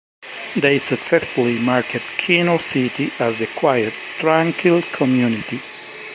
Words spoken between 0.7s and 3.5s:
successfully marketed Keno City as the